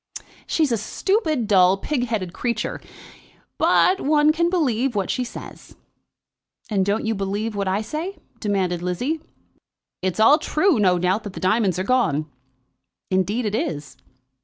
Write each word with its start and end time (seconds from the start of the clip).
"She's 0.47 0.71
a 0.71 0.77
stupid, 0.77 1.45
dull, 1.45 1.77
pig 1.77 2.07
headed 2.07 2.33
creature; 2.33 2.81
but 3.59 4.01
one 4.01 4.31
can 4.31 4.49
believe 4.49 4.95
what 4.95 5.11
she 5.11 5.23
says." 5.23 5.75
"And 6.71 6.83
don't 6.83 7.05
you 7.05 7.13
believe 7.13 7.53
what 7.55 7.67
I 7.67 7.83
say?" 7.83 8.17
demanded 8.39 8.81
Lizzie. 8.81 9.21
"It's 10.01 10.19
all 10.19 10.39
true, 10.39 10.79
no 10.79 10.97
doubt, 10.97 11.21
that 11.25 11.33
the 11.33 11.39
diamonds 11.39 11.77
are 11.77 11.83
gone." 11.83 12.25
"Indeed 13.11 13.45
it 13.45 13.53
is." 13.53 13.95